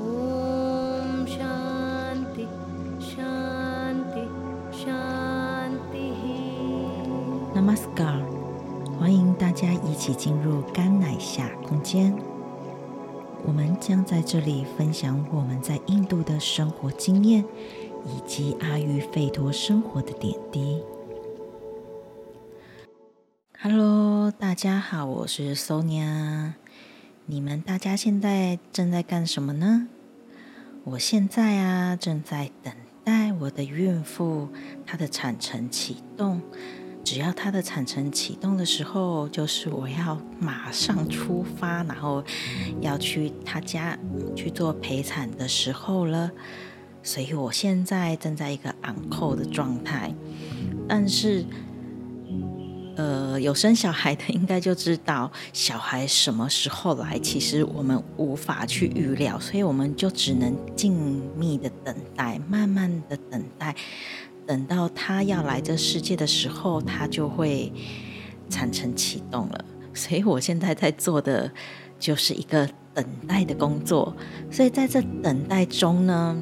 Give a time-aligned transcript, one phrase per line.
[0.07, 2.45] ॐ शान्ति
[3.11, 4.25] शान्ति
[4.81, 6.23] शान्तिः
[7.55, 8.17] Namaskar，
[8.97, 12.34] 欢迎大家一起进入甘乃夏空间。
[13.46, 17.44] 我们将在这里分享我们在印度的生活经验，
[18.04, 20.82] 以及阿育吠陀生活的点滴。
[23.60, 26.54] Hello，大家好，我是 Sonia。
[27.26, 29.86] 你们大家现在正在干什么呢？
[30.82, 32.74] 我现在啊，正在等
[33.04, 34.48] 待我的孕妇
[34.84, 36.42] 她的产程启动。
[37.06, 42.20] 只要她的产程启动的时候，就是我要马上出发，然后
[42.80, 43.96] 要去他家
[44.34, 46.28] 去做陪产的时候了。
[47.04, 50.12] 所以我现在正在一个 on c l 的状态。
[50.88, 51.44] 但是，
[52.96, 63.76] 呃，有生小孩的应该就知道，小孩什么时候来，其实我们无法去预料，所以我们就只能静谧的等待，慢慢的等待。
[64.46, 67.72] 等到他要来这世界的时候，他就会
[68.48, 69.64] 产程启动了。
[69.92, 71.50] 所以我现在在做的
[71.98, 74.14] 就是一个等待的工作。
[74.50, 76.36] 所以在这等待中呢，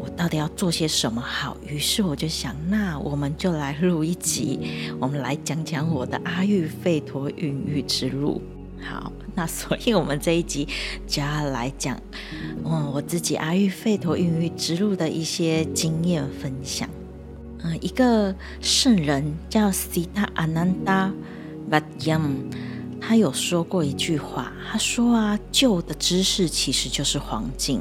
[0.00, 1.56] 我到底要做些什么好？
[1.66, 4.58] 于是我就想，那我们就来录一集，
[5.00, 8.42] 我们来讲讲我的阿育吠陀孕育之路。
[8.80, 10.66] 好，那所以我们这一集
[11.06, 11.96] 就要来讲，
[12.64, 16.90] 嗯，我自己阿育吠陀孕育之路的一些经验分享。
[17.64, 21.12] 嗯，一个圣人叫 Sita Ananda
[21.70, 22.34] Vadyam，
[23.00, 27.80] 他有说过一句话，他说啊，旧的知识其实就是黄金。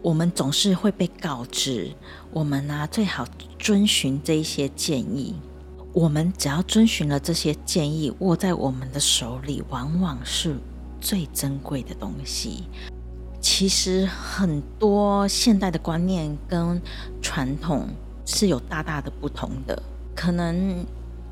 [0.00, 1.90] 我们总是会被告知，
[2.32, 3.26] 我们啊最好
[3.58, 5.34] 遵循这一些建议。
[5.92, 10.54] 我们只要遵循了这些建议，握在我们的手里，往往是
[11.00, 12.62] 最珍贵的东西。
[13.40, 16.80] 其实很多现代的观念跟
[17.20, 17.88] 传统。
[18.32, 19.82] 是有大大的不同的，
[20.14, 20.86] 可能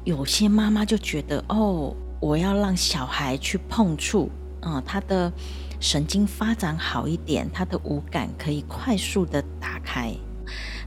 [0.04, 4.28] 有些妈妈就觉得，哦，我要让小孩去碰触，
[4.62, 5.32] 嗯，他的
[5.78, 10.12] 神经发展好一点，他的五感可以快速的打开。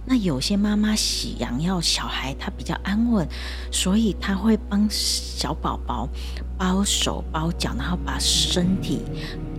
[0.05, 3.25] 那有些妈妈喜养要小孩，他比较安稳，
[3.71, 6.09] 所以他会帮小宝宝
[6.57, 9.03] 包手包脚，然后把身体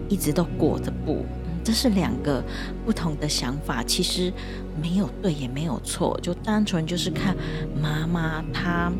[0.08, 1.24] 一直都裹着布。
[1.64, 2.42] 这是两个
[2.84, 4.32] 不同的想法，其实
[4.80, 7.36] 没有对也没有错，就单纯就是看
[7.80, 8.92] 妈妈她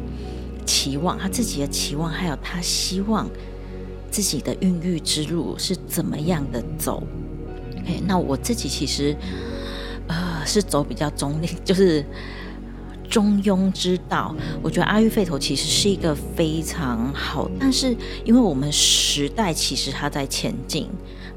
[0.65, 3.29] 期望她自己的期望，还有她希望
[4.11, 7.03] 自己的孕育之路是怎么样的走。
[7.81, 9.17] OK，那我自己其实
[10.07, 12.05] 呃是走比较中立， 就是
[13.13, 14.35] 中庸之道。
[14.63, 20.89] 我觉得阿育吠陀其实是一个非常好，但是因为我们时代其实它在前进。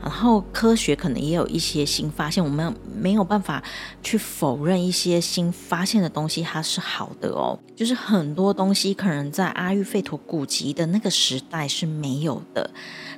[0.01, 3.63] 然后科学可能也有一些新发现，我们没有办法
[4.03, 7.57] 去否认一些新发现的东西，它是好的哦。
[7.75, 12.69] 就是很多东西可能在阿育吠陀古籍的那个时代是没有的，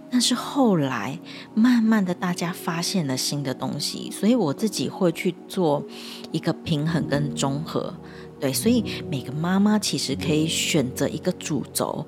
[0.09, 1.19] 但是后来
[1.53, 5.85] 慢慢的大家发现了新的东西，所以我自己会去做
[6.31, 7.93] 一个平衡跟综合。
[8.39, 12.05] 对，所以每个妈妈其实可以选择一个主轴。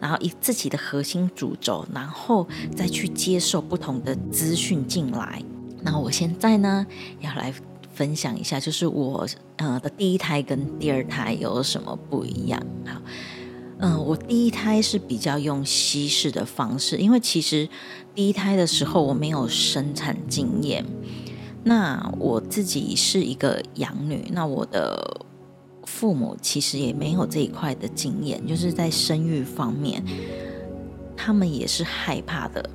[0.00, 2.44] 然后以自己的核心主轴，然后
[2.74, 5.40] 再去接受不同的资讯进来。
[5.80, 6.84] 那我现在呢，
[7.20, 7.54] 要来
[7.94, 9.24] 分享一下，就是我
[9.58, 12.60] 呃的第一胎跟第二胎有什么不一样。
[12.84, 13.00] 好，
[13.78, 17.68] 嗯、我第一胎是比较用西式的方式，因为其实
[18.12, 20.84] 第一胎的时候我没有生产经验。
[21.62, 25.26] 那我自己是一个养女，那我的。
[26.02, 30.02] 父母其实也没有这一块的经验，就是在生育方面，
[31.16, 32.70] 他们也是害怕的，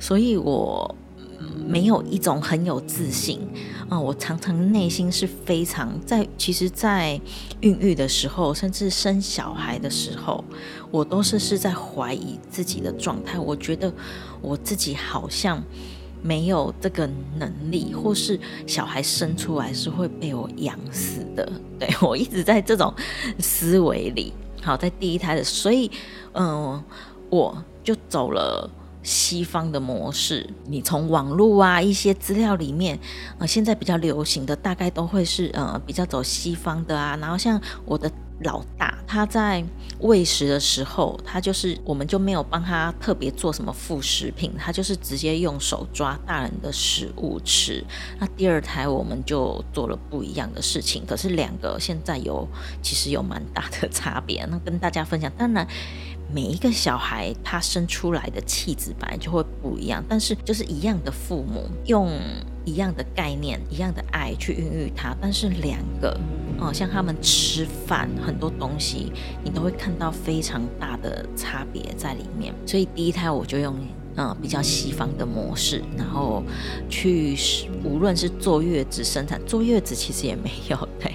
[0.00, 0.92] 所以我
[1.64, 3.38] 没有一种很有自信
[3.88, 7.20] 啊、我常常内心是非常在，其实，在
[7.60, 10.44] 孕育的时候，甚至生小孩的时候，
[10.90, 13.38] 我都是是在怀疑自己的状态。
[13.38, 13.92] 我觉得
[14.42, 15.62] 我自己好像。
[16.22, 21.50] 没有这个能力，或是小孩生出来是会被我养死的。
[21.78, 22.92] 对，我一直在这种
[23.38, 24.32] 思维里。
[24.62, 25.90] 好，在第一胎的，所以，
[26.32, 26.82] 嗯、
[27.30, 28.70] 我就走了
[29.02, 30.46] 西方的模式。
[30.66, 32.98] 你从网络啊一些资料里面，
[33.38, 37.16] 呃，现在比较流行的大概都会是呃比较走西方的啊。
[37.18, 39.64] 然后像我的老大，他在
[40.00, 47.84] 喂食的时候，他就是我们就没有帮他特别做什么副食品，他就是直接用手抓大人的食物吃。
[48.18, 52.48] 那第二胎我们就做了不一样的事情，可是两个现在有
[52.82, 55.30] 其实有蛮大的差别，那跟大家分享。
[55.36, 55.66] 当然。
[56.32, 62.10] 每一个小孩他生出来的气质本来就会不一样，但是就是一样的父母用
[62.64, 66.18] 一样的概念、一样的爱去孕育他，但是两个
[66.58, 69.10] 哦、像他们吃饭很多东西，
[69.42, 72.54] 你都会看到非常大的差别在里面。
[72.66, 73.74] 所以第一胎我就用
[74.16, 76.42] 嗯、比较西方的模式，然后
[76.90, 77.34] 去
[77.82, 81.14] 无论是坐月子生产，坐月子其实也没有对。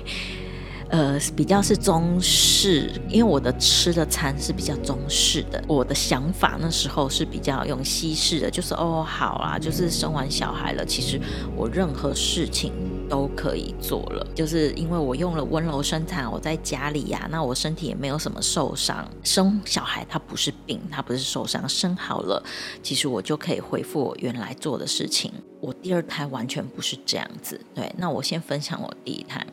[0.96, 5.62] 呃，比较是中式，因为我的吃的餐是比较中式的。
[5.68, 11.20] 我的想法那时候是比较用西式的，就是哦，好啊，就是生完小孩了，其实
[11.54, 12.72] 我任何事情
[13.10, 14.26] 都可以做了。
[14.34, 19.06] 就是因为我用了温柔生产，我在家里呀、那我身体也没有什么受伤。
[19.22, 22.42] 生小孩它不是病，它不是受伤，生好了，
[22.82, 25.34] 其实我就可以恢复我原来做的事情。
[25.60, 27.60] 我第二胎完全不是这样子。
[27.74, 29.46] 对，那我先分享我第一胎。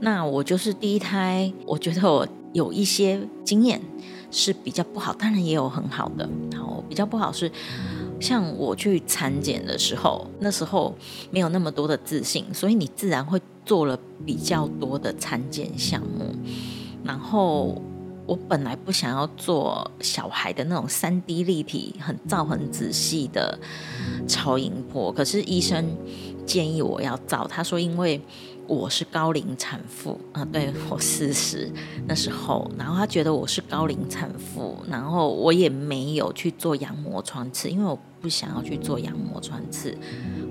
[0.00, 3.80] 那我就是第一胎，我觉得我有一些经验
[4.30, 6.28] 是比较不好，当然也有很好的。
[6.52, 7.50] 然后比较不好是，
[8.20, 10.94] 像我去产检的时候，那时候
[11.32, 16.32] 没有那么多的自信，所以你自然会做了比较多的产检项目。
[17.02, 17.82] 然后
[18.24, 23.58] 我本来不想要做小孩的那种三 D 立体、很照很仔细的
[24.28, 25.84] 超音波，可是医生
[26.46, 28.20] 建议我要照，他说因为。
[28.68, 31.72] 我是高龄产妇啊，对，我四十
[32.06, 39.96] 那时候，然后他觉得我是高龄产妇，然后我也没有去做羊膜穿刺，因为我不想要去做羊膜穿刺。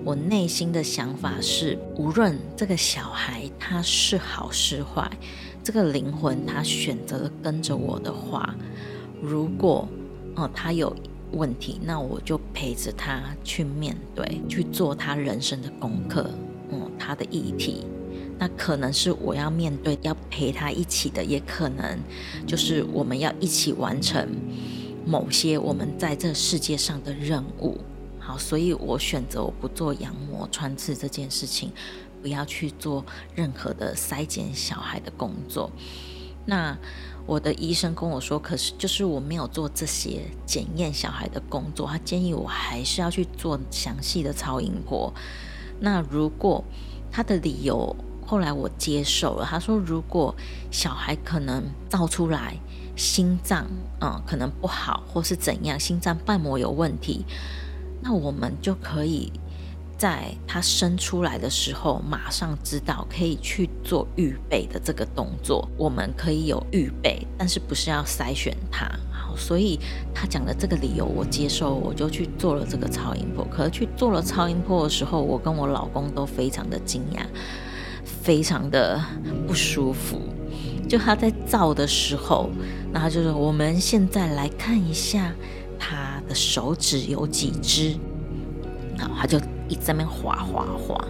[0.04, 5.08] 我内心的想法是，无论这个小孩他是好是坏，
[5.64, 8.56] 这个灵魂他选择了跟着我的话，
[9.22, 9.88] 如果
[10.36, 10.92] 哦、呃、他有
[11.34, 16.28] 问题，那我就陪着他去面对，去做他人生的功课，
[16.72, 17.86] 嗯，他的议题。
[18.40, 22.00] 那可能是我要面对，要陪他一起的，也可能
[22.46, 24.28] 就是我们要一起完成
[25.06, 27.78] 某些我们在这世界上的任务。
[28.20, 31.72] 好，所以我选择我不做羊膜穿刺这件事情，
[32.22, 35.72] 不要去做任何的筛检小孩的工作。
[36.46, 36.78] 那
[37.26, 45.14] 我的医生跟我说，可是就是我没有做这些检验小孩的工作，他建议我还是要去做详细的超音波。
[45.80, 46.64] 那如果
[47.12, 47.96] 他的理由，
[48.28, 50.36] 后来我接受了，他说如果
[50.70, 52.58] 小孩可能造出来
[52.96, 53.66] 心脏
[54.02, 57.26] 嗯可能不好，或是怎样，心脏瓣膜有问题，
[58.02, 59.32] 那我们就可以
[59.98, 65.68] 在他生出来的时候马上知道，可以去做预备的这个动作。
[65.78, 68.88] 我们可以有预备，但是不是要筛选他。
[69.38, 69.80] 所以
[70.16, 73.46] 他讲的这个理由我接受，我就去做了这个超音波。
[73.46, 77.22] 可是去做了超音波的时候，我跟我老公都非常的惊讶。
[78.28, 79.02] 非常的
[79.48, 80.20] 不舒服，
[80.86, 82.50] 就他在照的时候，
[82.92, 85.34] 那他就说：“我们现在来看一下
[85.80, 87.96] 他的手指有几只。”
[89.00, 89.40] 然后他就
[89.70, 91.08] 一直在那边滑滑滑。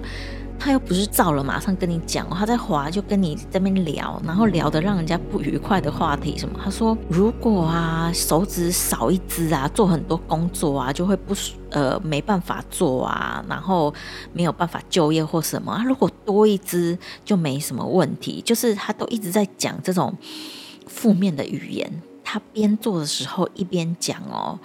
[0.68, 6.60] 他又不是照了马上跟你讲，他在滑就跟你在那边聊，然后聊得让人家不愉快的话题什么。
[6.62, 11.34] 他说如果啊手指少一只啊，做很多工作啊就会不
[11.70, 13.94] 呃没办法做啊，然后
[14.34, 15.82] 没有办法就业或什么啊。
[15.86, 20.14] 如果多一只就没什么问题，就是他都一直在讲这种
[20.86, 21.90] 负面的语言。
[22.26, 24.60] 他边做的时候一边讲哦。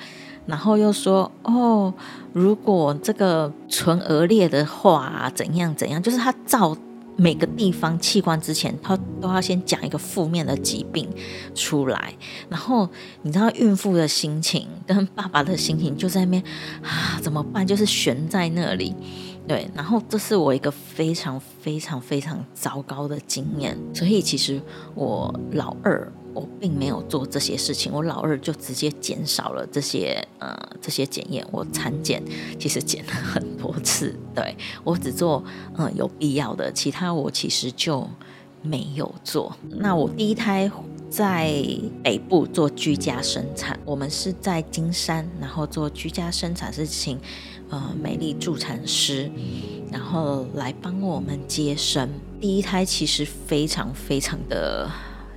[0.47, 1.93] 然后又说哦，
[2.33, 6.03] 如果这个唇腭裂的话，怎样怎样？
[6.03, 6.77] 就是他照
[7.17, 11.09] 每个地方器官之前，他都要先讲一个负面的疾病
[11.55, 12.13] 出来。
[12.49, 12.89] 然后
[13.23, 16.43] 你知道孕妇的心情跟爸爸的心情就在那边
[16.83, 17.67] 啊，怎么办？
[17.67, 18.95] 就是悬在那里。
[19.47, 23.77] 对，然后这是我一个非常非常非常糟糕的经验。
[23.95, 24.61] 所以其实
[24.95, 26.13] 我老二。
[26.35, 31.47] 我并没有做这些事情，我老二就直接减少了这些呃这些检验。
[31.51, 32.23] 我产检
[32.59, 35.45] 其实检了很多次，对，我只做
[35.77, 38.09] 嗯、有必要的，其他我其实就
[38.63, 39.55] 没有做。
[39.69, 40.71] 那我第一胎
[41.11, 41.53] 在
[42.03, 47.19] 北部做居家生产，我们是在金山，然后做居家生产是请
[47.69, 49.31] 呃美丽助产师，
[49.91, 52.09] 然后来帮我们接生。
[52.41, 54.91] 第一胎其实非常非常的。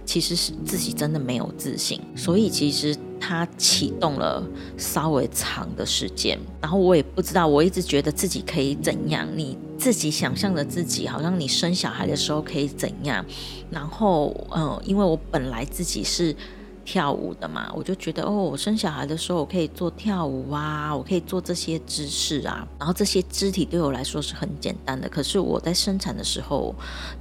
[0.05, 4.43] 其实是自己真的没有自信，所以其实他启动了
[4.77, 9.27] 稍微长的时间，然后我也不知道，我一直觉得自己可以怎样。
[9.35, 13.25] 你自己想象的自己，好像你生小孩的时候可以怎样，
[13.69, 16.35] 然后嗯，因为我本来自己是
[16.85, 25.09] 跳舞的嘛，我就觉得哦，我生小孩的时候我可以做跳舞啊，我可以做这些姿势啊，然后这些肢体对我来说是很简单的。
[25.09, 26.73] 可是我在生产的时候，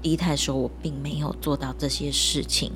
[0.02, 2.70] 第一胎的时候，我并没有做到这些事情，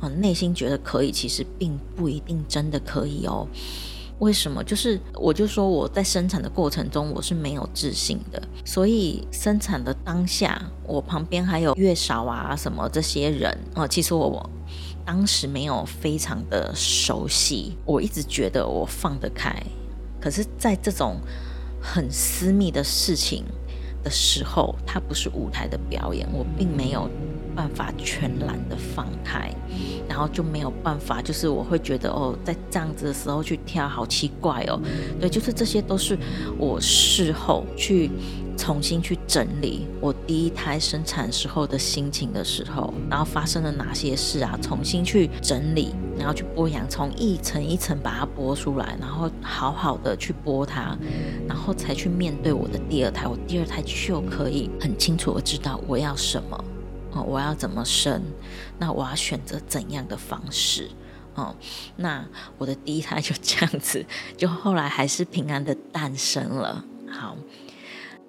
[0.00, 3.46] 嗯，内心觉得可以，其实并不一定真的可以哦。
[4.20, 4.64] 为什么？
[4.64, 14.50] 就是我就说我在生产的过程中我是没有自信的，所以生产的当下，我旁边还有月嫂啊什么这些人啊，其实我我
[15.08, 19.50] 当时没有非常的熟悉，我一直觉得我放得开，
[20.20, 21.16] 可是，在这种
[21.80, 23.42] 很私密的事情
[24.04, 27.08] 的时候，它不是舞台的表演，我并没有。
[27.56, 29.52] 办法全然的放开，
[30.08, 34.80] 然后就没有办法，就是我会觉得哦，在这样子的时候去跳，好奇怪哦。
[35.18, 36.16] 对，就是这些都是
[36.56, 38.12] 我事后去
[38.58, 50.98] 重新去整理我第一胎生产时候的心情的时候，然后发生了哪些事啊，重新去整理，然后去剥洋葱，一层一层把它剥出来，然后好好的去剥它，
[51.46, 53.26] 然后才去面对我的第二胎。
[53.28, 56.64] 我第二胎就可以很清楚的知道我要什么。
[57.12, 58.20] 哦，我要怎么生？
[58.78, 60.90] 那我要选择怎样的方式？
[61.36, 61.54] 哦，
[61.96, 62.26] 那
[62.58, 64.04] 我的第一胎就这样子，
[64.36, 66.84] 就后来还是平安的诞生了。
[67.08, 67.36] 好。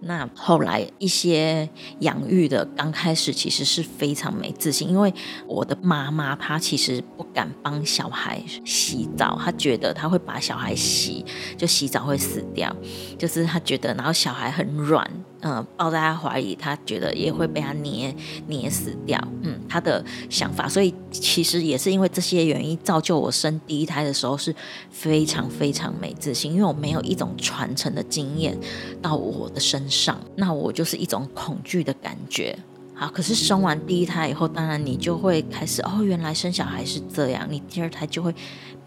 [0.01, 5.13] 那后来一些养育的刚开始其实是非常没自信，因为
[5.45, 11.25] 我的妈妈她其实不敢帮小孩洗澡，她觉得她会把小孩洗，
[11.57, 12.73] 就洗澡会死掉，
[13.17, 15.09] 就是她觉得，然后小孩很软，
[15.41, 18.13] 嗯，抱在他怀里，他觉得也会被他捏
[18.47, 24.53] 捏死掉，嗯，他的想法，所以其实也是因为这些原因，造就我生第一胎的时候是
[24.91, 28.57] 非常非常没自信，因为我没有一种传承的经验
[29.01, 32.57] 到我的身上，那我就是一种恐惧的感觉。
[32.93, 38.35] 好，可是生完第一胎以后，当然你就会开始哦，原来生小孩是这样，你第二胎就会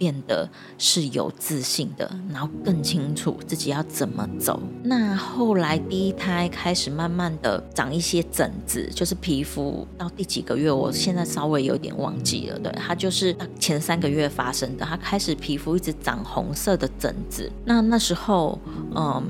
[0.02, 4.61] 变得是有自信的，然后更清楚自己要怎么走。
[4.82, 17.49] 那后来第一胎开始慢慢的长一些疹子，就是皮肤到第几个月，我现在稍微有点忘记了，对，它就是前三个月发生的，它开始皮肤一直长红色的疹子。
[17.64, 18.59] 那那时候，
[18.97, 19.23] 嗯。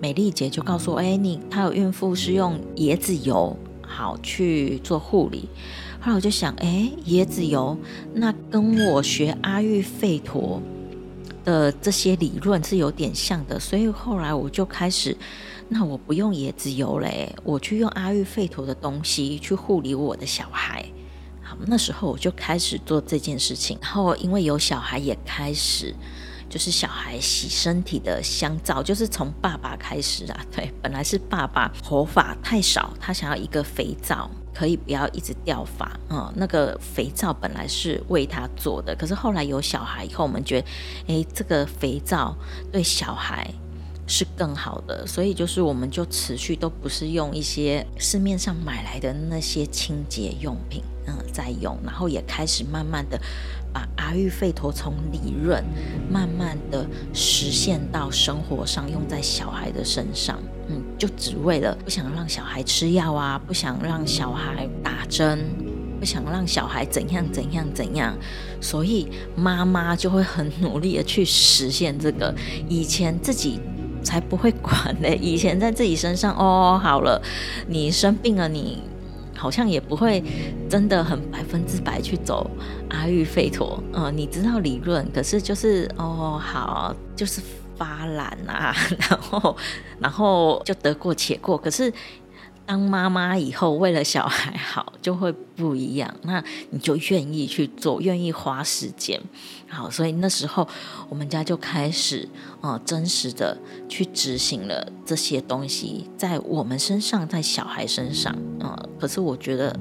[0.00, 3.56] 美丽姐就告诉我：“哎，你她有孕妇是用椰子油
[3.88, 5.48] 好去做护理。”
[6.00, 7.76] 后来我就想：“哎，椰子油
[8.14, 10.62] 那跟我学阿育吠陀
[11.44, 15.16] 的这些理论是有点像的。”所以后来我就开始，
[15.68, 20.84] 那我不用椰子油嘞，我去用阿育吠陀的东西去护理我的小孩。
[21.42, 23.76] 好，那时候我就开始做这件事情。
[23.82, 25.94] 然后因为有小孩，也开始。
[26.48, 30.40] 就是小孩洗身体的香皂，就是从爸爸开始啊。
[30.50, 35.90] 对，本来是爸爸头发太少，他想要一个肥皂，可以不要一直掉发。
[36.10, 40.68] 嗯，那个肥皂本来是为他做的，可是后来有小孩以后，我们觉得，
[41.08, 42.34] 诶，这个肥皂
[42.72, 43.52] 对小孩
[44.06, 53.20] 是更好的，所以就是我们就持续都不是用一些市面上买来的那些清洁用品，嗯，在用，然后也开始慢慢的。
[53.72, 55.62] 把阿育吠陀从理论
[56.10, 65.44] 慢慢的实现到生活上，用在小孩的身上，嗯，就只为了不想让小孩吃药啊，不想让小孩打针，
[66.00, 68.16] 不想让小孩怎样怎样怎样，
[68.60, 72.34] 所以妈妈就会很努力的去实现这个。
[72.68, 73.60] 以前自己
[74.02, 77.20] 才不会管呢，以前在自己身上哦，好了，
[77.66, 78.82] 你生病了，你。
[79.38, 80.22] 好像也不会
[80.68, 82.50] 真的很百分之百去走
[82.90, 87.40] 阿育吠陀，嗯，你知道理论，可是就是哦，好，就是
[87.76, 88.74] 发懒啊，
[89.08, 89.56] 然后
[90.00, 91.92] 然后就得过且过，可是。
[92.68, 96.14] 当妈妈以后，为了小孩好，就会不一样。
[96.24, 99.18] 那你就愿意去做，愿意花时间。
[99.66, 100.68] 好，所以那时候
[101.08, 102.28] 我们家就开始，
[102.60, 103.56] 呃，真实的
[103.88, 109.74] 去执行了这些东西，在我们身上，在小孩身上，呃，可是我觉得，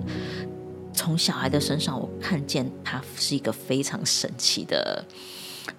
[0.93, 5.03] 从小孩的身上，我看见他是一个非常神奇的。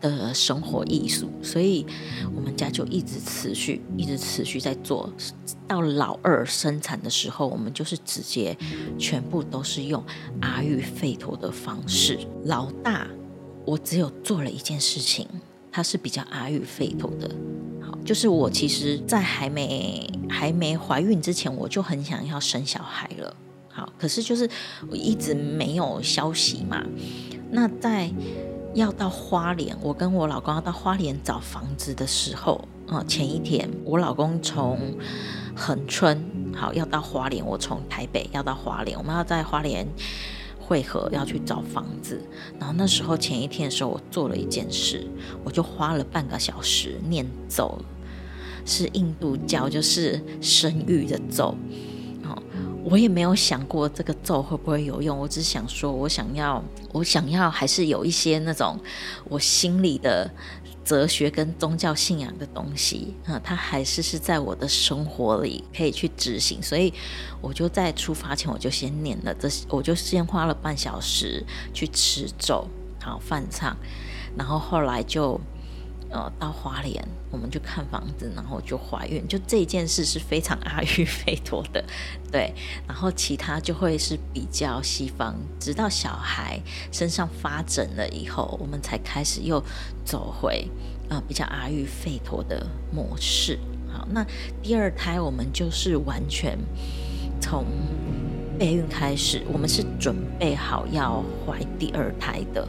[0.00, 1.84] 的生活艺术，所以
[2.34, 5.12] 我们家就一直持续，一直持续在做。
[5.66, 8.56] 到老二生产的时候，我们就是直接
[8.98, 10.02] 全部都是用
[10.40, 12.18] 阿育吠陀的方式。
[12.44, 13.06] 老大，
[13.66, 15.28] 我只有做了一件事情，
[15.70, 17.30] 他是比较阿育吠陀的。
[17.82, 23.36] 好，就是我其实在还没还没怀孕之前，我就很想要生小孩了。
[23.68, 24.48] 好，可是就是
[24.90, 26.82] 我一直没有消息嘛。
[27.50, 28.10] 那在
[28.78, 34.78] 要到花莲，我跟我老公要到花莲找房子的时候，啊，前一天我老公从
[35.54, 39.87] 恒春好，要到花莲，我从台北要到花莲，我们要在花莲
[40.61, 42.23] 汇合，要去找房子。
[42.58, 45.04] 然后那时候前一天的时候，我做了一件事，
[45.42, 47.76] 我就花了半个小时念咒，
[48.64, 51.56] 是印度教，就是生育的咒。
[52.25, 52.42] 哦
[52.90, 58.78] 我也没有想过这个咒会不会有用，我只想说，我想要，我想要还是有一些那种
[59.28, 60.30] 我心里的
[60.85, 66.92] 哲学跟宗教信仰的东西啊，它还是是在我的生活里可以去执行，所以
[67.42, 72.66] 我就在出发前我就先念了这，我就先花了半小时去持咒，
[73.02, 73.76] 好梵唱，
[74.37, 75.38] 然后后来就。
[76.10, 81.84] 呃，到花莲我们就看房子，然后就怀孕，就这件事是非常阿育吠陀的，
[82.32, 82.52] 对。
[82.86, 86.58] 然后其他就会是比较西方，直到小孩
[86.90, 89.62] 身上发疹了以后，我们才开始又
[90.04, 90.66] 走回
[91.10, 93.58] 呃比较阿育吠陀的模式。
[93.92, 94.26] 好，那
[94.62, 96.58] 第二胎我们就是完全
[97.40, 97.66] 从
[98.58, 102.66] 备孕开始，我们是准备好要怀第二胎的。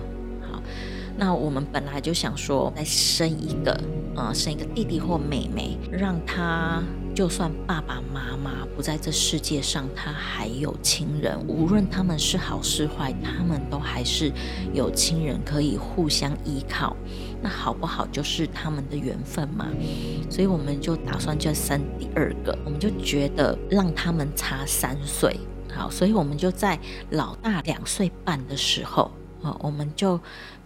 [1.20, 3.78] 那我们本来就想说，再生一个，
[4.16, 6.82] 呃，生一个弟弟或妹妹，让他
[7.14, 14.32] 就算爸爸妈妈不在这世界上，他还有亲人，无论他们是好是坏，他们都还是
[14.74, 16.96] 有亲人可以互相依靠。
[17.42, 19.68] 那好不好，就是他们的缘分嘛。
[20.30, 25.38] 所以我们就打算就生第二个，我们就觉得让他们差三岁，
[25.70, 30.20] 好，所以我们就在老大两岁半的时候，啊，我们就。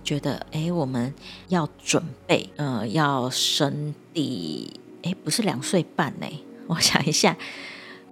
[0.06, 1.14] 觉得哎，我们
[1.48, 4.70] 要准备，呃，要生第，
[5.02, 6.28] 哎，不是两岁半呢？
[6.68, 7.38] 我想一下，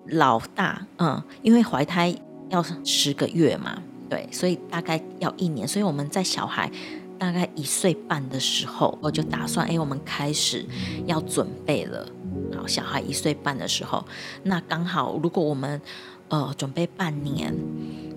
[0.06, 2.16] 老大，嗯，因为怀胎
[2.48, 6.72] 要十个月嘛，对，所以大概要一年，所以我们在小孩
[7.20, 10.66] 大概一岁半的时候，我就打算，哎，我们开始
[11.08, 12.08] 要准备了。
[12.56, 14.06] 好，小孩一岁半的时候，
[14.44, 15.82] 那刚好，如果我们
[16.30, 17.54] 呃准备半年。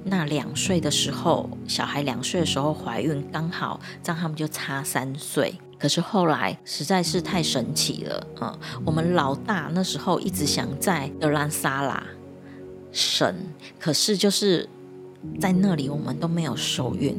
[0.04, 5.54] 那两岁的时候，小孩两岁的时候怀孕，刚好这样他们就差三岁。
[5.78, 12.02] 可是后来实在是太神奇了，嗯，我们老大那时候一直想在德兰萨拉
[12.92, 13.34] 省，
[13.80, 14.68] 可是就是
[15.40, 17.16] 在那里我们都没有受孕。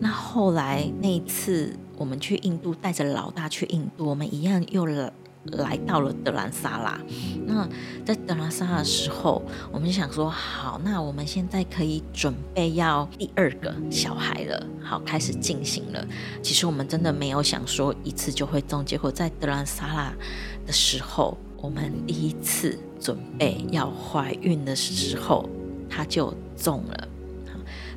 [0.00, 5.12] 那后来那一次我们去印度，带着老大去印度，我们一样又了。
[5.44, 7.00] 来到了德兰萨拉，
[7.46, 7.68] 那
[8.04, 16.06] 在德兰萨拉的时候，我们就想说，好，那我们现在可以准备要第二个小孩了，好，开始进行了。
[16.42, 20.12] 其实我们真的没有想说一次就会中，结果在德兰萨拉
[20.64, 25.50] 的时候，我们第一次准备要怀孕的时候，
[25.90, 27.08] 他就中了。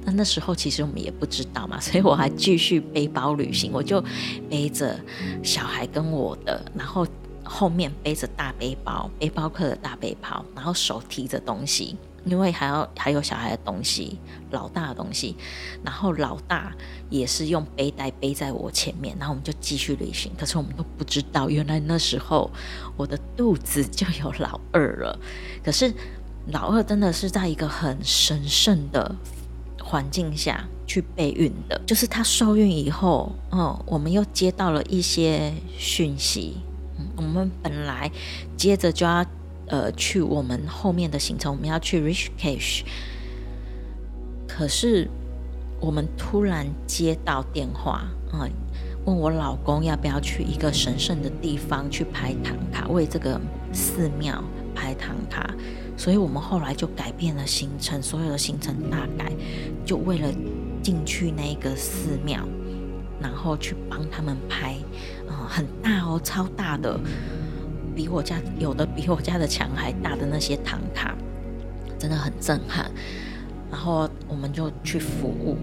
[0.04, 4.04] 那那时候其实我们也不知道嘛，所以我还继续背包旅行，我就
[4.50, 5.00] 背着
[5.44, 7.06] 小孩跟我的，然后。
[7.46, 15.38] 后面背着大背包，背包客的大背包，然后手提着东西，因为还要还有小孩的东西，老大的东西，
[15.84, 16.76] 然后老大
[17.10, 20.32] 也是用背带背在我前面，然后我们就继续旅行。
[20.38, 22.50] 可是我们都不知道，原来那时候
[22.98, 25.18] 我的肚子就有老二了。
[25.64, 25.94] 可是
[26.48, 29.16] 老二真的是在一个很神圣的
[29.80, 36.58] 环境下去备孕的，就是他受孕以后，嗯，我们又接到了一些讯息。
[37.18, 38.12] 我们本来
[38.58, 39.26] 接着就要
[39.68, 42.84] 呃去我们后面的行程，我们要去 Rishikesh，
[44.48, 45.10] 可是
[45.80, 48.50] 我们突然接到电话，嗯，
[49.06, 53.40] 问我老公要不要去一个神圣的地方去拍唐卡，为这个
[53.74, 55.54] 寺庙拍唐卡，
[55.98, 59.32] 所以我们后来就改变了行程，所有的行程大改，
[59.86, 60.30] 就为了
[60.82, 62.46] 进去那个寺庙。
[63.22, 64.76] 然后去帮他们拍，
[65.28, 67.00] 嗯，很大哦，超大的，
[67.96, 71.16] 比我家有的比我家的墙还大的那些唐卡，
[71.98, 72.90] 真的很震撼。
[73.72, 75.58] 然后我们就去服务。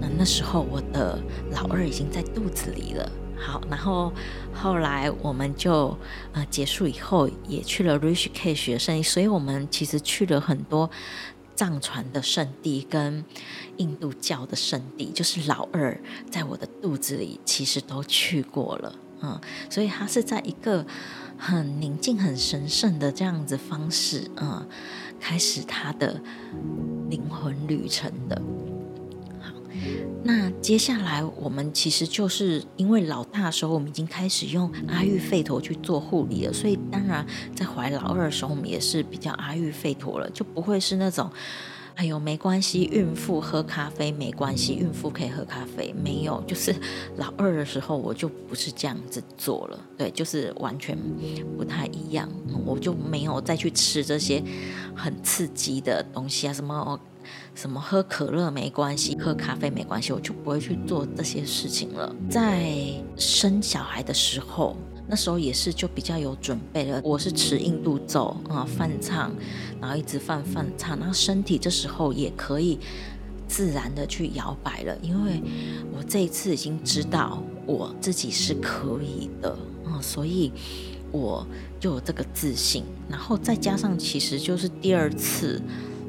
[0.00, 1.18] 那那时候我的
[1.50, 3.10] 老二已经在肚子里了。
[3.36, 4.12] 好，然后
[4.52, 5.96] 后来我们就
[6.32, 10.90] 呃结束以后也去了 Rishikesh 学生，所以我们其实去了很多。
[11.58, 13.24] 藏传的圣地跟
[13.78, 20.86] 印度教的圣地，就是老二在我的肚子里，其实都去过了，嗯，所以他是在一个
[21.36, 24.64] 很宁静、很神圣的这样子方式，嗯，
[25.18, 26.22] 开始他的
[27.10, 28.40] 灵魂旅程的。
[29.40, 29.52] 好
[30.22, 41.30] 那接下来我们其实就是因为老大的时候，我们已经开始用阿育吠陀去做护理了，所以当然在怀老二的时候，我们也是比较阿育吠陀了，就不会是那种
[41.94, 45.94] 哎呦，没关系，孕妇喝咖啡没关系，孕妇可以喝咖啡。
[46.02, 46.74] 没有，就是
[47.16, 50.96] 老二的时候我就不是这样子做了，对，就是完全
[51.56, 52.28] 不太一样，
[52.64, 54.42] 我就没有再去吃这些
[54.94, 56.98] 很刺激的东西啊，什么。
[57.54, 62.14] 什么喝可乐没关系，喝咖啡没关系，我就不会去做这些事情了。
[62.30, 62.72] 在
[63.16, 64.76] 生小孩的时候，
[65.08, 67.00] 那时候也是就比较有准备了。
[67.02, 69.32] 我是持印度走啊，梵唱，
[69.80, 72.78] 然后一直放梵唱，然后身体这时候也可以
[73.48, 75.42] 自然的去摇摆了，因为
[75.96, 79.50] 我这一次已经知道我自己是可以的
[79.84, 80.52] 啊，所以
[81.10, 81.46] 我
[81.80, 82.84] 就有这个自信。
[83.08, 85.62] 然后再加上，其实就是第二次。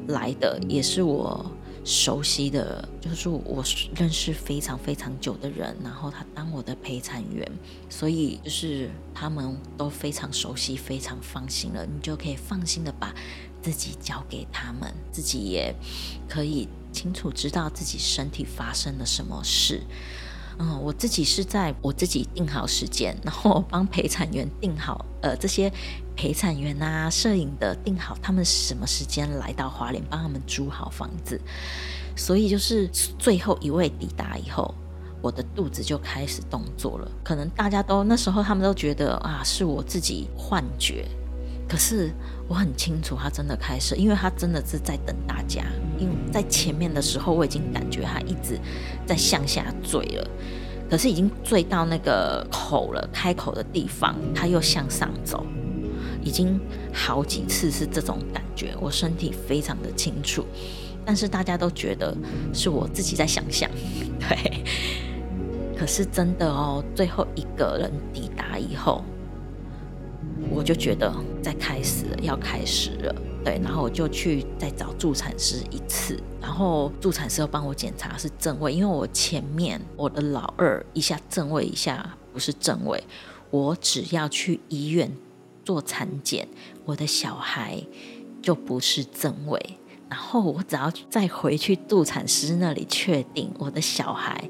[0.08, 1.48] 来的也是我
[1.84, 3.64] 熟悉的，就是我
[3.96, 7.50] 认识非常非常久的人，然后他当我的陪产员，
[7.88, 13.14] 所以就是他们都非常熟悉，非常放心了，你就可以放心的把
[13.62, 15.74] 自己交给他们，自己也
[16.28, 19.82] 可以清楚知道自己身体发生了什么事。
[20.58, 25.72] 嗯，我自己是在我自己定好时间，然后帮陪产员定好，呃，这些
[26.20, 31.40] 陪产员啊、摄影的定好，他们什么时间来到华联，帮他们租好房子。
[32.14, 32.86] 所以就是
[33.18, 34.74] 最后一位抵达以后，
[35.22, 37.10] 我的肚子就开始动作了。
[37.24, 41.06] 可能大家都那时候他们都觉得啊，是我自己幻觉。
[41.66, 42.12] 可是
[42.46, 45.64] 我很清楚，他真的开始，因为他真的是在等大家。
[45.98, 48.60] 因为在前面的时候，我已经感觉他一直
[49.06, 50.30] 在向下坠了，
[50.90, 55.46] 可是已经坠到那个口了，开口的地方，他又向上走，
[56.22, 56.60] 已经
[56.92, 60.44] 好几次是这种感觉，我身体非常的清楚。
[61.04, 62.16] 但是大家都觉得
[62.52, 63.70] 是我自己在想象，
[64.20, 64.64] 对。
[65.78, 69.02] 可是真的哦，最后一个人抵达以后。
[70.50, 83.02] 我就觉得在开始了，要开始了，对，然后我就去再找助产师一次，然后助产师又帮我检查是正位，因为我前面我的老二一下正位，一下不是正位，
[83.50, 85.10] 我只要去医院
[85.70, 86.48] 做产检，
[86.84, 87.80] 我的小孩
[88.42, 89.78] 就不是正位，
[90.08, 94.42] 然后我只要再回去助产师那里确定我的小孩。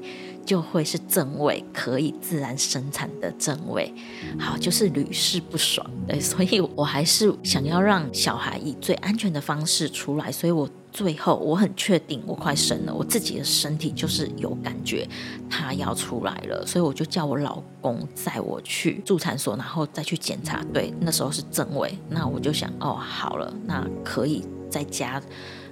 [0.43, 3.93] 就会是正位，可以自然生产的正位，
[4.39, 15.07] 好，就是屡试不爽，对，所以我还是想要让小孩以最安全的方式出来，所以我最后我很确定我快生了，我自己的身体就是有感觉
[15.49, 25.21] 他要出来了，所以我就叫我老公载我去助产所，然后再去检查，对，那时候是正位，那我就想，哦，好了，那可以在家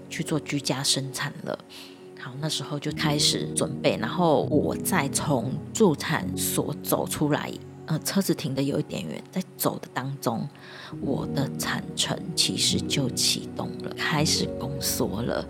[0.10, 1.60] 去做居家生产了。
[2.22, 7.52] 好，那时候就开始准备，然后我再从助产所走出来，
[7.90, 10.48] 呃，车子停的有一点远，在走的当中，
[11.02, 15.44] 我的产程其实就启动了，开始宫缩了。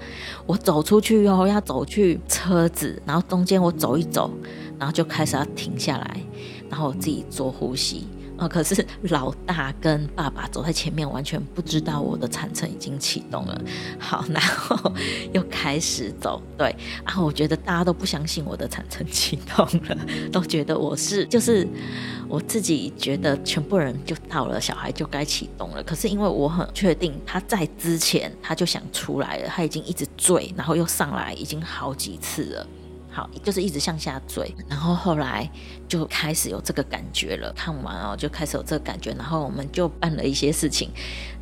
[0.45, 4.31] 我走出去以后，要走去车子，然后中间我走一走，
[4.77, 6.21] 然后就开始要停下来，
[6.69, 8.07] 然后我自己做呼吸。
[8.39, 8.47] 啊！
[8.47, 13.61] 可是 老大跟爸爸走在前面，完全不知道我的产程已经启动了。
[13.99, 14.93] 好， 然后
[15.33, 16.73] 又开始走，对。
[17.05, 19.97] 然后我觉得大家都不相信我的产程启动了，
[20.31, 21.67] 都觉得我是就是
[22.27, 25.83] 我自己觉得全部人就到了，小孩就该启动了。
[25.83, 32.67] 可是因为我很确定他在之前他就想出来了，他已经一直坠，然后又上来，已经好几次了。
[33.43, 35.49] 就是一直向下坠，然后后来
[35.87, 37.51] 就开始有这个感觉了。
[37.53, 40.91] 看完哦，就开始有这个感觉，然后我们就办了一些事情，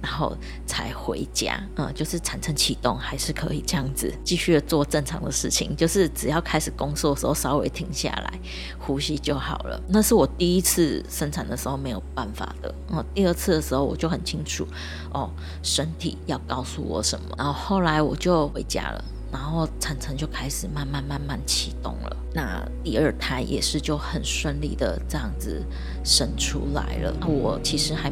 [0.02, 0.36] 然后
[0.66, 1.62] 才回家。
[1.76, 8.40] 嗯，就是产程启动还是可以这样子继续的做正常的事情，就是只要开始工作的时候稍微停下来
[8.80, 9.82] 呼吸就好了。
[9.90, 12.74] 那是我第一次生产的时候没有办法的。
[12.90, 14.68] 嗯，第二次的时候我就很清楚
[15.14, 15.30] 哦，
[15.62, 17.36] 身体要告诉我什么。
[17.38, 19.04] 然后后来我就回家了。
[19.32, 25.64] 然后产程就开始慢慢慢慢启动了，那第二胎也是就很顺利的这样子
[26.04, 27.14] 生出来了。
[27.26, 28.12] 我其实还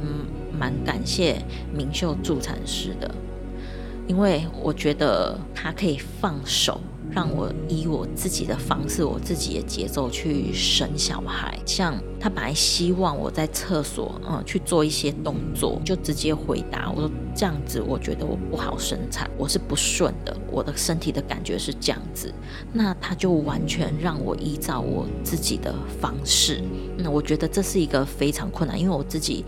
[0.51, 1.41] 蛮感谢
[1.73, 3.10] 明秀助产师的，
[4.08, 6.82] 因为我觉得他可以放手。
[7.12, 11.58] 让我以我自己的方式，我自己的节奏去生小孩。
[11.65, 22.34] 像他本来希望我在厕所，嗯，去做一些动作，就直接回答我说这样子，我觉得我不好生产，我是不顺的，我的身体的感觉是这样子。
[22.74, 26.62] 那他就完全让我依照我自己的方式。
[26.98, 29.46] 那我觉得这是一个非常困难，因为我自己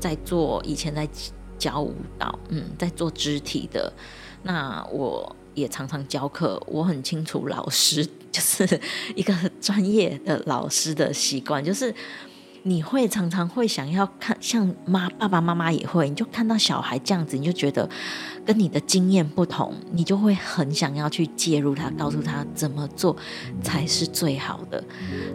[0.00, 1.08] 在做以前在
[1.56, 3.92] 教舞蹈，嗯，在做肢体的，
[4.42, 5.34] 那我。
[5.54, 8.80] 也常常教课，我很清楚老师 就是
[9.14, 11.94] 一个专业的老师的习惯，就是
[12.66, 17.88] 你会常常会想要看，像妈爸爸妈妈也会，你就看到小孩这样子，你就觉得
[18.42, 23.14] 跟你的经验不同，你就会很想要去介入他，告诉他怎么做
[23.62, 24.82] 才是最好的。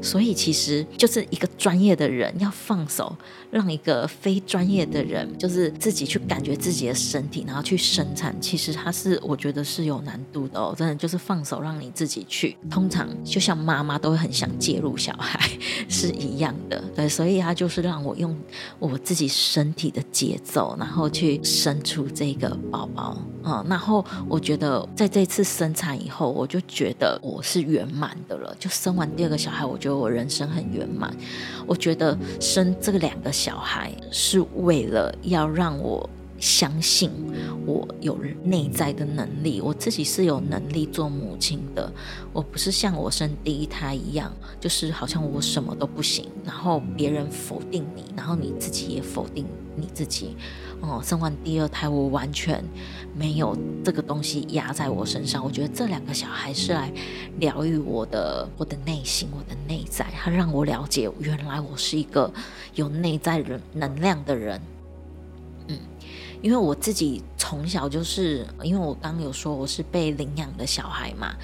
[0.01, 3.15] 所以其实就是一个专业的人要放手，
[3.51, 8.35] 让一个非专业的人就是自己去感觉自己的身体，然后去生产。
[8.41, 12.57] 其实他是我觉得是有难度的哦，真的就是放手让你自己去。
[12.71, 15.39] 通常就像妈妈都会很想介入小孩
[15.87, 17.07] 是一样的，对。
[17.19, 18.33] 所以他就是让我用
[18.79, 28.55] 我自己身体的节奏，然后去生出这个宝宝，嗯，然后我觉得在这次生产以后，我就觉得我是圆满的了。
[28.57, 31.13] 就生完第二个小孩，我觉得我人生很圆满。
[31.67, 36.09] 我觉得生这两个小孩是为了要让我。
[36.39, 37.11] 相信
[37.65, 41.91] 我有内在的能力，我自己是有能力做母亲的。
[42.31, 50.35] 我不是像我生第一胎一样，就是好像我什么都不行，然后别人否定你，然后你自己也否定你自己。
[50.81, 52.63] 哦，生完第二胎，我完全
[53.13, 55.43] 没有这个东西压在我身上。
[55.43, 56.89] 我觉得这两个小孩是来
[57.37, 62.31] 疗愈我的，我的内心，我的内在，他让我了解，原来我是一个
[62.75, 64.61] 有内在人能量的人。
[66.41, 71.35] 因为我自己从小就是，因为我刚有说我是被领养的小孩嘛。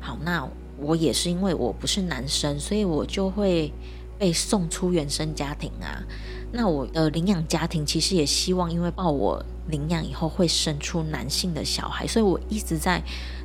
[0.00, 3.72] 好，那我也是因为我不是男生，所以我就会
[4.18, 6.02] 被送出原生家庭啊。
[6.50, 13.02] 那我的领养家庭其实也希望，因为抱我领养以后会生出男性的小孩，所以我一直在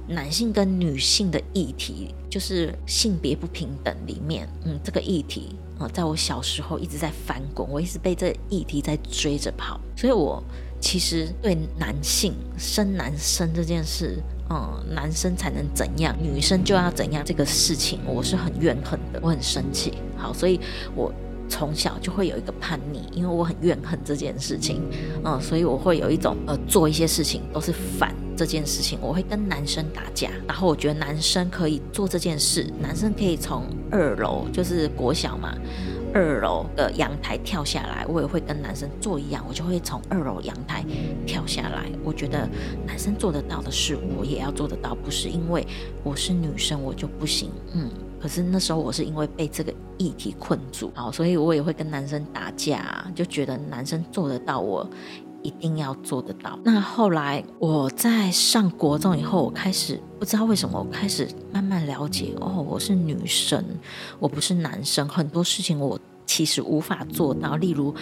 [0.07, 10.43] 男性跟女性的议题，就是性别不平等里面，嗯，这个议题啊，在我小时候一直在翻滚，我一直被这议题在追着跑，所以我。
[10.79, 14.17] 其实对男性生男生这件事，
[14.49, 19.93] 嗯，男生才能怎样，女生就要怎样这个事情，我是很怨恨的，我很生气。
[20.15, 20.59] 好，所以
[20.95, 21.11] 我
[21.49, 24.81] 从小就会有一个叛逆，因为我很怨恨这件事情，
[25.23, 35.57] 嗯，所以我会有一种呃，做一些事情都是反这件事情，我会跟男生打架，然后我觉得男生可以做这件事，男生可以从二楼，就是国小嘛。
[36.17, 40.83] 二楼的阳台跳下来，我也会跟男生做一样，我就会从二楼阳台
[41.25, 41.91] 跳下来。
[42.03, 42.49] 我觉得
[42.85, 45.65] 男生做得到的事，我也要做得到，不是因为
[46.03, 47.51] 我是女生我就不行。
[47.73, 54.89] 嗯，可是那时候我是因为被这个议题困住，好，所以我也会跟男生打架，就觉得男生做得到，我
[55.47, 56.59] 一定要做得到。
[56.61, 63.63] 那后来我在上国中以后，我开始不知道为什么，我开始慢慢了解，哦，我是女生，
[64.19, 67.95] 我不是男生，很多事情我其实无法做到，例如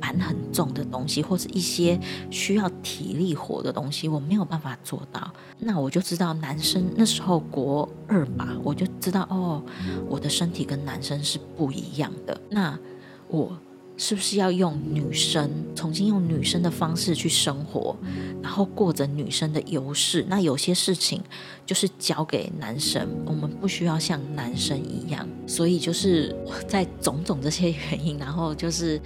[0.00, 1.98] 搬很重的东西，或者一些
[2.30, 5.28] 需要体力活的东西，我没有办法做到。
[5.58, 9.60] 那我就知道，男生那时候国二吧，我就知道，哦，
[10.08, 12.40] 我的身体跟男生是不一样的。
[12.48, 12.78] 那
[13.26, 13.50] 我。
[13.96, 17.96] 是不是要用女生重新用女生的方式去生活，
[18.42, 20.24] 然后过着女生的优势？
[20.28, 21.22] 那有些事情
[21.64, 25.28] 就是交给男生，我们不需要像男生一样。
[25.46, 26.34] 所以就是
[26.66, 29.00] 在种种这些原因，然后就是。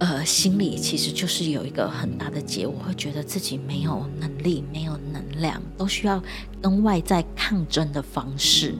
[0.00, 6.22] 呃，心里其实就是有一个很大的结，我会觉得自己没有能力，没有能量，都需要
[6.62, 8.74] 跟外在抗争的方式，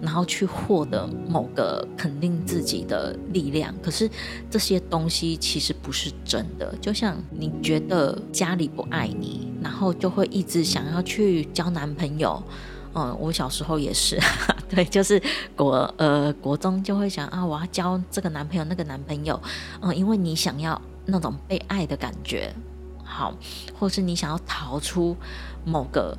[0.00, 3.74] 然后去获得某个肯定自己的力量。
[3.82, 4.10] 可是
[4.50, 12.42] 这些东西其实不是真的，就像你觉得家里不爱你，然后就会一直想要去交男朋友。
[12.94, 14.18] 嗯，我小时候也是，
[14.74, 15.22] 对， 就是
[15.54, 19.40] 国呃国中就会想啊，我要交这个男朋友那个男朋友，
[19.80, 22.52] 嗯，因为你想要那种被爱的感觉，
[23.04, 23.34] 好，
[23.78, 25.16] 或是你想要逃出
[25.64, 26.16] 某个，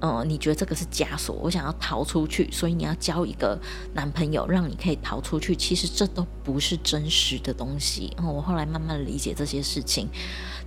[0.00, 3.58] 嗯，你觉得这个是枷锁，我想要逃出去，所以你要交一个
[3.94, 5.56] 男朋友，让你可以逃出去。
[5.56, 8.12] 其实这都不是真实的东西。
[8.18, 10.08] 嗯，我后来慢慢理解这些事情，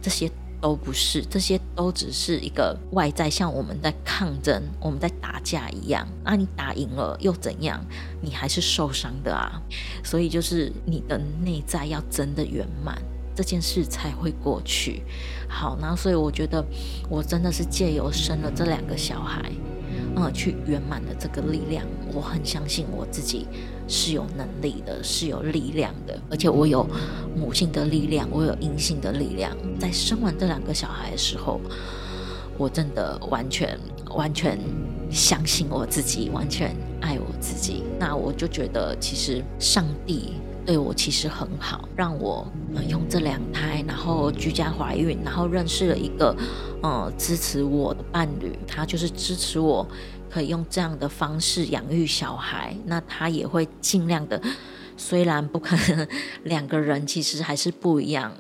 [0.02, 0.32] 这些。
[0.60, 6.08] 都不是，这些都只是一个外在，像我们在抗争、我们在打架一样。
[6.24, 7.80] 啊，你打赢了又怎样？
[8.22, 9.62] 你还是受伤的啊。
[10.04, 13.02] 所以就是你的内在要真的圆满，
[13.36, 15.04] 这件事才会过去。
[15.48, 16.66] 好，那所以我觉得
[17.10, 19.52] 我真的是借由生了这两个小孩。
[20.20, 23.48] 嗯，去圆满的这个力量，我很相信我自己
[23.88, 26.88] 是有能力的，是有力量的，而且我有
[27.36, 29.56] 母性的力量，我有阴性的力量。
[29.80, 31.62] 在生完这两个小孩的时候，
[32.58, 33.80] 我真的完全
[34.16, 34.60] 完全
[35.12, 37.84] 相信我自己，完全爱我自己。
[38.00, 40.34] 那我就觉得，其实上帝。
[40.68, 42.46] 对我其实很好，让我
[42.90, 46.36] 用这两胎，然后居家怀孕，然后认识了一个
[46.84, 49.88] 呃支持我的伴侣，他就是支持我
[50.30, 54.42] 可以用这样的方式养育小孩，那他也会尽量的
[54.98, 56.06] 虽然不可能
[56.44, 58.34] 两个人其实还是不一样，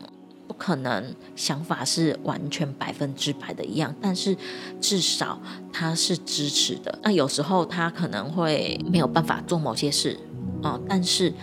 [0.50, 4.36] 不可能想法是完全百分之百的一样，但是
[4.82, 7.00] 至少他是支持的。
[7.04, 10.20] 那有时候他可能会没有办法做某些事，
[10.62, 11.34] 哦，但是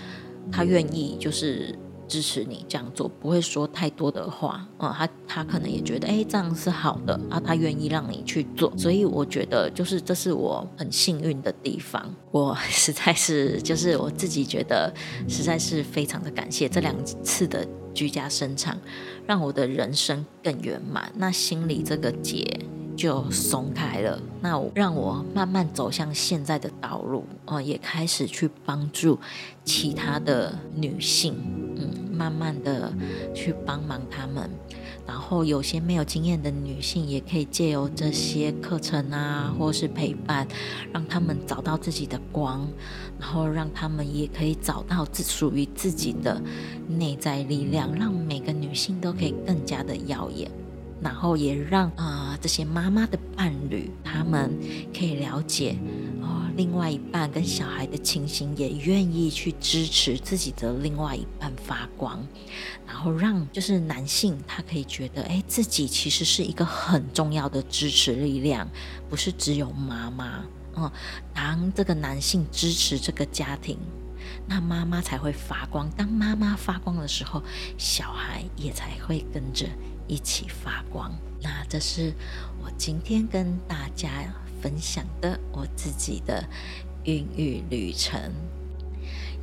[0.55, 1.75] 他愿意就是。
[2.07, 14.93] 支持你这样做，不会说太多的话，嗯，他他可能也觉得，哎，这样是好的啊，他愿意让你去做，所以我觉得就是这是我很幸运的地方，我实在是就是我自己觉得
[15.27, 18.79] 实在是非常的感谢这两次的居家生产，
[19.27, 22.47] 让我的人生更圆满，那心里这个结
[22.97, 29.19] 就松开了，那我让我慢慢走向现在的道路，哦，也开始去帮助
[29.65, 31.35] 其他的女性，
[31.77, 31.91] 嗯。
[32.15, 32.93] 慢慢的
[33.35, 34.49] 去帮忙他们，
[35.05, 40.47] 然后有些没有经验的女性也可以借由这些课程啊，或是陪伴，
[40.93, 42.69] 让他们找到自己的光，
[43.19, 46.41] 然后让他们也可以找到自属于自己的
[46.87, 50.49] 内在力量，让每个女性都可以更加的耀眼，
[51.05, 54.51] 然后也让啊、这些妈妈的伴侣他们
[54.93, 55.77] 可以了解。
[56.57, 62.25] 另外一半跟小孩的情形，也愿意去支持自己的另外一半发光，
[62.87, 68.69] 然后让就是男性他可以觉得，哎，自己其实是一个很重要的支持力量，
[69.11, 70.45] 不是只有妈妈。
[70.77, 70.89] 嗯，
[71.35, 73.77] 当这个男性支持这个家庭，
[74.47, 75.91] 那妈妈才会发光。
[75.97, 77.43] 当妈妈发光的时候，
[77.77, 79.67] 小孩也才会跟着
[80.07, 81.13] 一起发光。
[81.43, 82.13] 那这是
[82.63, 84.11] 我今天跟大家。
[84.63, 86.43] 分享的我自己的
[87.05, 88.19] 孕育旅程，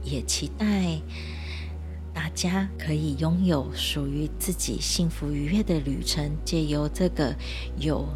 [0.03, 0.99] 也期待
[2.11, 7.35] 大家可以拥有属于自己幸福愉悦的旅程，借由这个
[7.77, 8.07] 由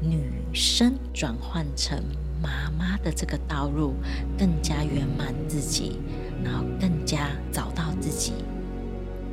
[0.00, 2.02] 女生转换成
[2.42, 3.92] 妈妈的这个道路，
[4.38, 5.98] 更加圆满自己，
[6.42, 8.32] 然后更加找到自己，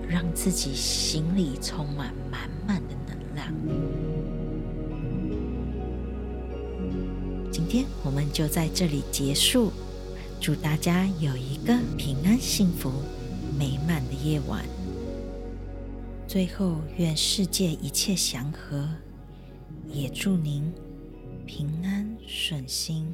[0.06, 3.54] 让自己心里充满满满的能量。
[7.52, 9.74] 今天我们就在这里结束，
[10.40, 12.90] 祝大家有一个平安、幸福、
[13.60, 14.64] 美满的夜晚。
[16.26, 18.88] 最后，愿世界一切祥和，
[19.90, 20.72] 也祝您
[21.46, 23.14] 平安顺心。